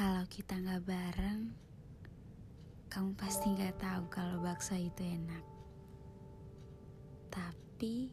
[0.00, 1.52] Kalau kita nggak bareng,
[2.88, 5.44] kamu pasti nggak tahu kalau bakso itu enak.
[7.28, 8.08] Tapi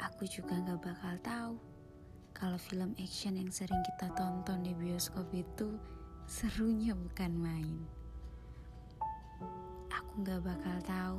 [0.00, 1.52] aku juga nggak bakal tahu
[2.32, 5.76] kalau film action yang sering kita tonton di bioskop itu
[6.24, 7.76] serunya bukan main.
[9.92, 11.18] Aku nggak bakal tahu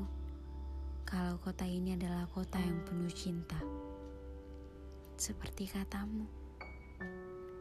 [1.06, 3.62] kalau kota ini adalah kota yang penuh cinta.
[5.22, 6.45] Seperti katamu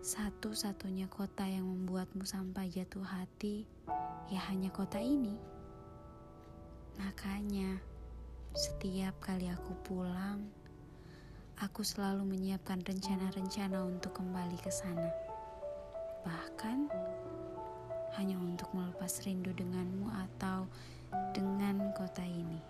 [0.04, 3.64] satu-satunya kota yang membuatmu sampai jatuh hati
[4.28, 5.32] ya hanya kota ini.
[7.00, 7.80] Makanya,
[8.52, 10.44] setiap kali aku pulang,
[11.56, 15.08] aku selalu menyiapkan rencana-rencana untuk kembali ke sana.
[16.20, 16.92] Bahkan,
[18.20, 20.68] hanya untuk melepas rindu denganmu atau
[21.32, 22.60] dengan kota ini.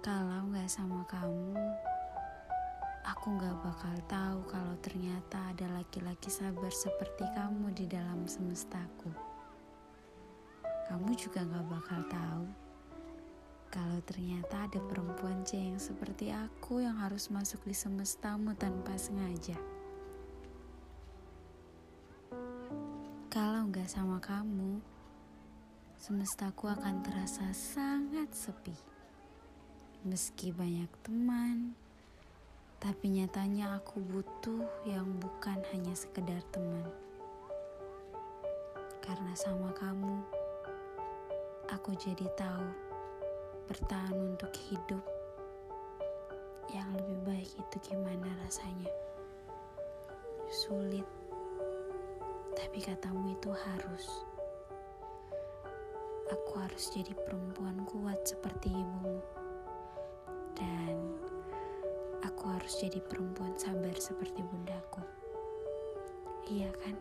[0.00, 1.52] Kalau nggak sama kamu,
[3.04, 9.12] Aku gak bakal tahu kalau ternyata ada laki-laki sabar seperti kamu di dalam semestaku.
[10.88, 12.64] Kamu juga gak bakal tahu
[13.74, 19.58] kalau ternyata ada perempuan C yang seperti aku yang harus masuk di semestamu tanpa sengaja.
[23.34, 24.78] Kalau gak sama kamu,
[25.98, 28.78] semestaku akan terasa sangat sepi.
[30.06, 31.74] Meski banyak teman,
[32.84, 36.84] tapi nyatanya aku butuh yang bukan hanya sekedar teman.
[39.00, 40.20] Karena sama kamu,
[41.72, 42.68] aku jadi tahu
[43.72, 45.00] bertahan untuk hidup
[46.76, 48.92] yang lebih baik itu gimana rasanya.
[50.52, 51.08] Sulit,
[52.52, 54.12] tapi katamu itu harus.
[56.28, 59.43] Aku harus jadi perempuan kuat seperti ibumu.
[62.64, 65.04] Harus jadi perempuan sabar seperti bundaku.
[66.48, 66.96] Iya kan?